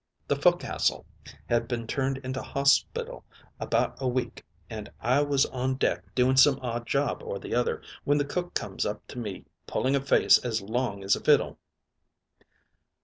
"The 0.29 0.35
foc'sle 0.35 1.05
had 1.47 1.67
been 1.67 1.85
turned 1.85 2.17
into 2.23 2.41
hospital 2.41 3.23
about 3.59 3.97
a 4.01 4.07
week, 4.07 4.43
an' 4.67 4.89
I 4.99 5.21
was 5.21 5.45
on 5.45 5.75
deck 5.75 6.15
doing 6.15 6.37
some 6.37 6.57
odd 6.59 6.87
job 6.87 7.21
or 7.21 7.37
the 7.37 7.53
other, 7.53 7.83
when 8.03 8.17
the 8.17 8.25
cook 8.25 8.55
comes 8.55 8.83
up 8.83 9.05
to 9.09 9.19
me 9.19 9.45
pulling 9.67 9.95
a 9.95 10.01
face 10.01 10.39
as 10.39 10.59
long 10.59 11.03
as 11.03 11.15
a 11.15 11.19
fiddle. 11.21 11.59